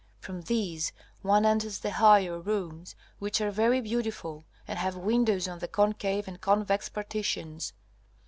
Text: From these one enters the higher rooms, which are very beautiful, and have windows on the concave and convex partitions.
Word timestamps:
From 0.17 0.41
these 0.41 0.91
one 1.21 1.45
enters 1.45 1.77
the 1.77 1.91
higher 1.91 2.39
rooms, 2.39 2.95
which 3.19 3.39
are 3.39 3.51
very 3.51 3.79
beautiful, 3.81 4.45
and 4.67 4.79
have 4.79 4.97
windows 4.97 5.47
on 5.47 5.59
the 5.59 5.67
concave 5.67 6.27
and 6.27 6.41
convex 6.41 6.89
partitions. 6.89 7.73